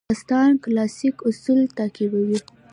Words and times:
داستان 0.11 0.49
کلاسیک 0.63 1.15
اصول 1.29 1.59
تعقیبوي. 1.77 2.39